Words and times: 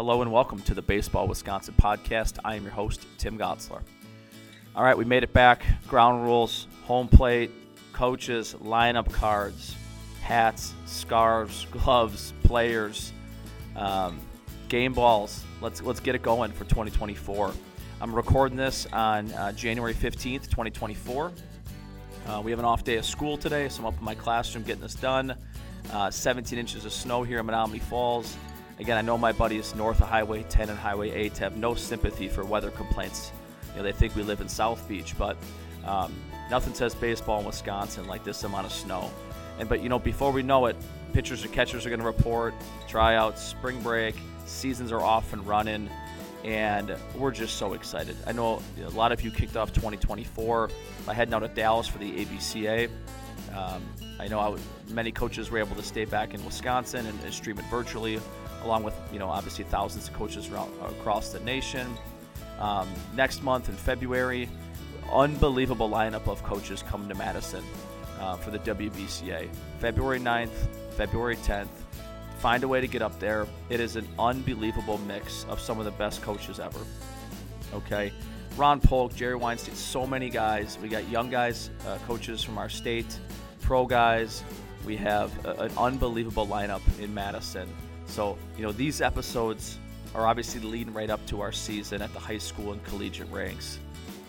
Hello 0.00 0.22
and 0.22 0.32
welcome 0.32 0.62
to 0.62 0.72
the 0.72 0.80
Baseball 0.80 1.28
Wisconsin 1.28 1.74
podcast. 1.78 2.38
I 2.42 2.54
am 2.54 2.62
your 2.62 2.72
host, 2.72 3.06
Tim 3.18 3.36
Gotzler. 3.36 3.82
All 4.74 4.82
right, 4.82 4.96
we 4.96 5.04
made 5.04 5.24
it 5.24 5.34
back. 5.34 5.62
Ground 5.86 6.24
rules, 6.24 6.68
home 6.84 7.06
plate, 7.06 7.50
coaches, 7.92 8.56
lineup 8.62 9.12
cards, 9.12 9.76
hats, 10.22 10.72
scarves, 10.86 11.66
gloves, 11.70 12.32
players, 12.44 13.12
um, 13.76 14.18
game 14.70 14.94
balls. 14.94 15.44
Let's 15.60 15.82
let's 15.82 16.00
get 16.00 16.14
it 16.14 16.22
going 16.22 16.50
for 16.50 16.64
2024. 16.64 17.52
I'm 18.00 18.14
recording 18.14 18.56
this 18.56 18.86
on 18.94 19.30
uh, 19.32 19.52
January 19.52 19.92
15th, 19.92 20.48
2024. 20.48 21.30
Uh, 22.26 22.40
we 22.42 22.50
have 22.50 22.58
an 22.58 22.64
off 22.64 22.84
day 22.84 22.96
of 22.96 23.04
school 23.04 23.36
today, 23.36 23.68
so 23.68 23.80
I'm 23.80 23.86
up 23.88 23.98
in 23.98 24.04
my 24.06 24.14
classroom 24.14 24.64
getting 24.64 24.80
this 24.80 24.94
done. 24.94 25.36
Uh, 25.92 26.10
17 26.10 26.58
inches 26.58 26.86
of 26.86 26.92
snow 26.94 27.22
here 27.22 27.38
in 27.38 27.46
Menomonee 27.46 27.82
Falls. 27.82 28.34
Again, 28.78 28.96
I 28.96 29.02
know 29.02 29.18
my 29.18 29.32
buddies 29.32 29.74
north 29.74 30.00
of 30.00 30.08
Highway 30.08 30.42
10 30.44 30.70
and 30.70 30.78
Highway 30.78 31.10
8 31.10 31.38
have 31.38 31.56
no 31.56 31.74
sympathy 31.74 32.28
for 32.28 32.44
weather 32.44 32.70
complaints. 32.70 33.32
You 33.72 33.78
know, 33.78 33.82
they 33.82 33.92
think 33.92 34.16
we 34.16 34.22
live 34.22 34.40
in 34.40 34.48
South 34.48 34.86
Beach, 34.88 35.16
but 35.18 35.36
um, 35.84 36.14
nothing 36.50 36.74
says 36.74 36.94
baseball 36.94 37.40
in 37.40 37.46
Wisconsin 37.46 38.06
like 38.06 38.24
this 38.24 38.42
amount 38.44 38.66
of 38.66 38.72
snow. 38.72 39.10
And 39.58 39.68
but 39.68 39.82
you 39.82 39.88
know, 39.88 39.98
before 39.98 40.32
we 40.32 40.42
know 40.42 40.66
it, 40.66 40.76
pitchers 41.12 41.44
and 41.44 41.52
catchers 41.52 41.84
are 41.84 41.90
going 41.90 42.00
to 42.00 42.06
report 42.06 42.54
tryouts, 42.88 43.42
spring 43.42 43.82
break, 43.82 44.14
seasons 44.46 44.92
are 44.92 45.00
off 45.00 45.32
and 45.32 45.46
running, 45.46 45.90
and 46.44 46.96
we're 47.14 47.30
just 47.30 47.56
so 47.56 47.74
excited. 47.74 48.16
I 48.26 48.32
know 48.32 48.62
a 48.82 48.90
lot 48.90 49.12
of 49.12 49.20
you 49.22 49.30
kicked 49.30 49.56
off 49.56 49.72
2024 49.72 50.70
by 51.06 51.14
heading 51.14 51.34
out 51.34 51.40
to 51.40 51.48
Dallas 51.48 51.86
for 51.86 51.98
the 51.98 52.24
ABCA. 52.24 52.88
Um, 53.54 53.82
I 54.18 54.28
know 54.28 54.38
I, 54.38 54.56
many 54.92 55.12
coaches 55.12 55.50
were 55.50 55.58
able 55.58 55.76
to 55.76 55.82
stay 55.82 56.04
back 56.04 56.34
in 56.34 56.44
Wisconsin 56.44 57.06
and, 57.06 57.18
and 57.24 57.34
stream 57.34 57.58
it 57.58 57.64
virtually 57.66 58.20
along 58.62 58.82
with 58.82 58.94
you 59.12 59.18
know 59.18 59.28
obviously 59.28 59.64
thousands 59.64 60.08
of 60.08 60.14
coaches 60.14 60.48
around, 60.48 60.72
across 60.82 61.32
the 61.32 61.40
nation. 61.40 61.86
Um, 62.58 62.88
next 63.14 63.42
month 63.42 63.68
in 63.68 63.74
February, 63.74 64.48
unbelievable 65.12 65.88
lineup 65.88 66.28
of 66.28 66.42
coaches 66.42 66.82
coming 66.82 67.08
to 67.08 67.14
Madison 67.14 67.64
uh, 68.20 68.36
for 68.36 68.50
the 68.50 68.58
WBCA. 68.58 69.48
February 69.78 70.20
9th, 70.20 70.68
February 70.92 71.36
10th. 71.36 71.68
Find 72.38 72.64
a 72.64 72.68
way 72.68 72.80
to 72.80 72.86
get 72.86 73.02
up 73.02 73.18
there. 73.18 73.46
It 73.68 73.80
is 73.80 73.96
an 73.96 74.08
unbelievable 74.18 74.98
mix 74.98 75.44
of 75.48 75.60
some 75.60 75.78
of 75.78 75.84
the 75.84 75.90
best 75.92 76.22
coaches 76.22 76.60
ever. 76.60 76.80
Okay. 77.74 78.12
Ron 78.56 78.80
Polk, 78.80 79.14
Jerry 79.14 79.36
Weinstein, 79.36 79.74
so 79.74 80.06
many 80.06 80.28
guys. 80.28 80.78
We 80.82 80.88
got 80.88 81.08
young 81.08 81.30
guys, 81.30 81.70
uh, 81.86 81.98
coaches 82.06 82.42
from 82.42 82.58
our 82.58 82.68
state, 82.68 83.18
pro 83.60 83.86
guys. 83.86 84.42
We 84.84 84.96
have 84.96 85.46
a, 85.46 85.52
an 85.52 85.72
unbelievable 85.78 86.46
lineup 86.46 86.82
in 86.98 87.12
Madison. 87.14 87.68
So, 88.10 88.36
you 88.56 88.64
know, 88.64 88.72
these 88.72 89.00
episodes 89.00 89.78
are 90.14 90.26
obviously 90.26 90.60
leading 90.60 90.92
right 90.92 91.10
up 91.10 91.24
to 91.26 91.40
our 91.40 91.52
season 91.52 92.02
at 92.02 92.12
the 92.12 92.18
high 92.18 92.38
school 92.38 92.72
and 92.72 92.84
collegiate 92.84 93.30
ranks. 93.30 93.78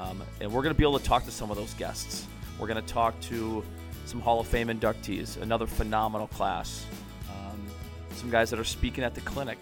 Um, 0.00 0.22
and 0.40 0.50
we're 0.50 0.62
going 0.62 0.74
to 0.74 0.78
be 0.78 0.84
able 0.84 0.98
to 0.98 1.04
talk 1.04 1.24
to 1.26 1.30
some 1.30 1.50
of 1.50 1.56
those 1.56 1.74
guests. 1.74 2.26
We're 2.58 2.68
going 2.68 2.82
to 2.82 2.92
talk 2.92 3.18
to 3.22 3.62
some 4.06 4.20
Hall 4.20 4.40
of 4.40 4.46
Fame 4.46 4.68
inductees, 4.68 5.40
another 5.42 5.66
phenomenal 5.66 6.28
class, 6.28 6.86
um, 7.30 7.60
some 8.14 8.30
guys 8.30 8.48
that 8.50 8.58
are 8.58 8.64
speaking 8.64 9.04
at 9.04 9.14
the 9.14 9.20
clinic, 9.22 9.58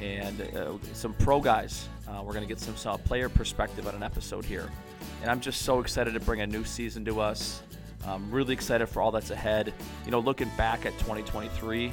and 0.00 0.42
uh, 0.54 0.72
some 0.92 1.14
pro 1.14 1.40
guys. 1.40 1.88
Uh, 2.06 2.22
we're 2.22 2.32
going 2.32 2.44
to 2.44 2.48
get 2.48 2.60
some, 2.60 2.76
some 2.76 2.98
player 3.00 3.30
perspective 3.30 3.86
on 3.86 3.94
an 3.94 4.02
episode 4.02 4.44
here. 4.44 4.70
And 5.22 5.30
I'm 5.30 5.40
just 5.40 5.62
so 5.62 5.80
excited 5.80 6.12
to 6.14 6.20
bring 6.20 6.42
a 6.42 6.46
new 6.46 6.64
season 6.64 7.04
to 7.06 7.20
us. 7.20 7.62
I'm 8.06 8.30
really 8.30 8.52
excited 8.52 8.86
for 8.86 9.00
all 9.00 9.10
that's 9.10 9.30
ahead. 9.30 9.72
You 10.04 10.10
know, 10.10 10.20
looking 10.20 10.50
back 10.56 10.86
at 10.86 10.92
2023, 10.98 11.92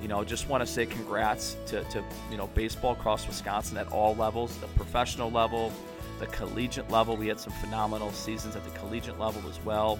you 0.00 0.08
know, 0.08 0.24
just 0.24 0.48
want 0.48 0.62
to 0.62 0.66
say 0.66 0.86
congrats 0.86 1.56
to, 1.66 1.84
to, 1.84 2.02
you 2.30 2.36
know, 2.36 2.46
baseball 2.48 2.92
across 2.92 3.26
Wisconsin 3.26 3.76
at 3.76 3.90
all 3.92 4.14
levels, 4.16 4.56
the 4.58 4.66
professional 4.68 5.30
level, 5.30 5.72
the 6.18 6.26
collegiate 6.26 6.90
level. 6.90 7.16
We 7.16 7.28
had 7.28 7.38
some 7.38 7.52
phenomenal 7.54 8.12
seasons 8.12 8.56
at 8.56 8.64
the 8.64 8.70
collegiate 8.78 9.18
level 9.18 9.42
as 9.48 9.62
well. 9.64 9.98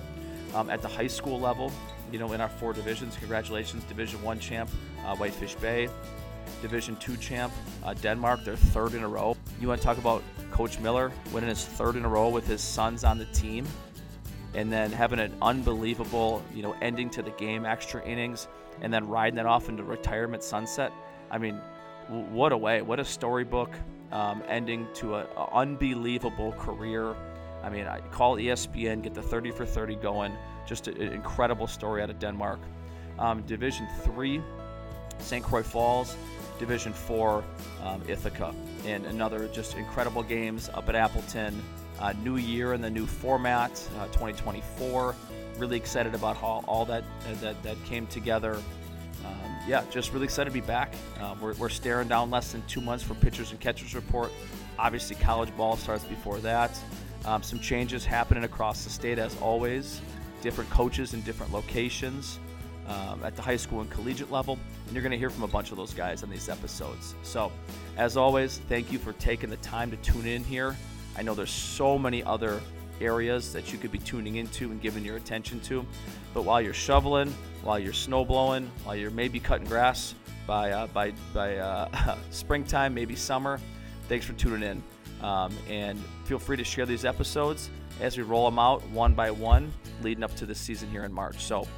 Um, 0.55 0.69
at 0.71 0.83
the 0.83 0.89
high 0.89 1.07
school 1.07 1.39
level, 1.39 1.71
you 2.11 2.19
know, 2.19 2.33
in 2.33 2.41
our 2.41 2.49
four 2.49 2.73
divisions, 2.73 3.17
congratulations, 3.17 3.85
Division 3.85 4.21
One 4.23 4.41
champ, 4.41 4.69
uh, 5.05 5.15
Whitefish 5.17 5.55
Bay, 5.55 5.89
Division 6.61 6.97
Two 6.97 7.17
champ, 7.17 7.53
uh, 7.85 7.95
Denmark, 7.95 8.45
their 8.45 8.57
third 8.57 8.95
in 8.95 9.05
a 9.05 9.09
row. 9.09 9.37
You 9.61 9.69
want 9.69 9.81
to 9.81 9.87
talk 9.87 9.99
about 9.99 10.23
Coach 10.51 10.81
Miller 10.81 11.13
winning 11.33 11.49
his 11.49 11.65
third 11.65 11.95
in 11.97 12.05
a 12.05 12.09
row 12.09 12.29
with 12.29 12.47
his 12.47 12.61
sons 12.61 13.05
on 13.05 13.19
the 13.19 13.27
team, 13.27 13.67
and 14.55 14.73
then 14.73 14.91
having 14.91 15.21
an 15.21 15.35
unbelievable, 15.43 16.43
you 16.55 16.63
know, 16.63 16.75
ending 16.81 17.11
to 17.11 17.23
the 17.23 17.31
game, 17.33 17.65
extra 17.65 18.03
innings 18.05 18.49
and 18.83 18.93
then 18.93 19.07
riding 19.09 19.37
that 19.37 19.47
off 19.47 19.69
into 19.69 19.83
retirement 19.83 20.43
sunset. 20.43 20.93
I 21.31 21.39
mean, 21.39 21.57
what 22.09 22.53
a 22.53 22.57
way! 22.57 22.83
What 22.83 22.99
a 22.99 23.05
storybook 23.05 23.71
um, 24.11 24.43
ending 24.49 24.89
to 24.95 25.17
an 25.17 25.27
unbelievable 25.53 26.53
career. 26.53 27.15
I 27.63 27.69
mean, 27.69 27.87
I 27.87 28.01
call 28.11 28.37
ESPN, 28.37 29.03
get 29.03 29.15
the 29.15 29.23
30 29.23 29.51
for 29.53 29.67
30 29.67 29.97
going. 29.97 30.33
Just 30.67 30.89
an 30.89 30.97
incredible 30.97 31.67
story 31.67 32.03
out 32.03 32.11
of 32.11 32.19
Denmark. 32.19 32.61
Um, 33.19 33.43
Division 33.43 33.87
three, 34.03 34.43
St. 35.19 35.45
Croix 35.45 35.63
Falls. 35.63 36.17
Division 36.59 36.93
four, 36.93 37.43
um, 37.83 38.03
Ithaca, 38.07 38.55
and 38.85 39.07
another 39.07 39.49
just 39.49 39.77
incredible 39.79 40.23
games 40.23 40.69
up 40.75 40.91
at 40.91 40.95
Appleton. 40.95 41.63
Uh, 42.01 42.15
new 42.25 42.37
year 42.37 42.73
and 42.73 42.83
the 42.83 42.91
new 42.91 43.07
format, 43.07 43.71
uh, 43.99 44.07
2024 44.07 45.15
really 45.61 45.77
excited 45.77 46.15
about 46.15 46.37
how 46.37 46.65
all 46.67 46.85
that 46.87 47.05
uh, 47.29 47.35
that, 47.41 47.63
that 47.63 47.77
came 47.85 48.07
together. 48.07 48.55
Um, 49.25 49.57
yeah, 49.69 49.85
just 49.91 50.13
really 50.13 50.25
excited 50.25 50.51
to 50.51 50.55
be 50.55 50.67
back. 50.67 50.95
Uh, 51.21 51.35
we're, 51.41 51.53
we're 51.55 51.69
staring 51.69 52.09
down 52.09 52.31
less 52.31 52.53
than 52.53 52.63
two 52.67 52.81
months 52.81 53.05
for 53.05 53.15
pitchers 53.15 53.51
and 53.51 53.61
catchers 53.61 53.95
report. 53.95 54.33
Obviously, 54.79 55.17
college 55.17 55.55
ball 55.57 55.77
starts 55.77 56.05
before 56.05 56.39
that. 56.39 56.77
Um, 57.27 57.43
some 57.43 57.61
changes 57.61 58.05
happening 58.05 58.45
across 58.45 58.83
the 58.83 58.91
state 58.91 59.19
as 59.19 59.37
always. 59.43 60.01
Different 60.41 60.71
coaches 60.71 61.13
in 61.13 61.21
different 61.21 61.53
locations 61.53 62.39
um, 62.89 63.23
at 63.23 63.37
the 63.37 63.43
high 63.43 63.59
school 63.59 63.83
and 63.83 63.91
collegiate 63.91 64.33
level, 64.33 64.59
and 64.87 64.95
you're 64.95 65.03
going 65.03 65.13
to 65.13 65.19
hear 65.19 65.29
from 65.29 65.43
a 65.43 65.49
bunch 65.49 65.71
of 65.71 65.77
those 65.77 65.93
guys 65.93 66.23
on 66.23 66.31
these 66.31 66.49
episodes. 66.49 67.15
So, 67.23 67.53
as 67.99 68.17
always, 68.17 68.59
thank 68.71 68.91
you 68.91 68.99
for 68.99 69.13
taking 69.15 69.51
the 69.51 69.59
time 69.59 69.91
to 69.91 69.99
tune 69.99 70.27
in 70.27 70.43
here. 70.43 70.75
I 71.21 71.23
know 71.23 71.35
there's 71.35 71.51
so 71.51 71.99
many 71.99 72.25
other 72.25 72.63
areas 72.99 73.53
that 73.53 73.75
you 73.75 73.79
could 73.79 73.93
be 73.93 73.99
tuning 73.99 74.37
into 74.37 74.71
and 74.71 74.81
giving 74.81 75.05
your 75.05 75.19
attention 75.19 75.61
to. 75.61 75.85
But 76.33 76.47
while 76.47 76.63
you're 76.63 76.73
shoveling, 76.73 77.35
while 77.63 77.79
you're 77.79 77.93
snow 77.93 78.25
blowing, 78.25 78.71
while 78.85 78.97
you're 78.97 79.11
maybe 79.11 79.39
cutting 79.39 79.67
grass 79.67 80.15
by 80.47 80.71
uh, 80.71 80.87
by 80.87 81.13
by 81.35 81.59
uh, 81.59 82.17
springtime, 82.31 82.95
maybe 82.95 83.15
summer, 83.15 83.61
thanks 84.09 84.25
for 84.25 84.33
tuning 84.33 84.63
in. 84.63 84.83
Um, 85.23 85.55
and 85.69 86.03
feel 86.25 86.39
free 86.39 86.57
to 86.57 86.65
share 86.65 86.87
these 86.87 87.05
episodes 87.05 87.69
as 88.01 88.17
we 88.17 88.23
roll 88.23 88.47
them 88.47 88.59
out 88.59 88.83
one 88.89 89.13
by 89.13 89.31
one, 89.31 89.71
leading 90.01 90.25
up 90.25 90.35
to 90.37 90.47
the 90.47 90.55
season 90.55 90.89
here 90.89 91.05
in 91.05 91.13
March. 91.13 91.45
So, 91.45 91.69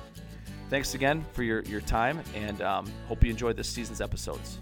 thanks 0.71 0.95
again 0.95 1.27
for 1.33 1.43
your 1.43 1.63
your 1.63 1.81
time, 1.81 2.23
and 2.37 2.63
um, 2.63 2.93
hope 3.09 3.25
you 3.25 3.31
enjoyed 3.31 3.57
this 3.57 3.69
season's 3.69 4.01
episodes. 4.01 4.61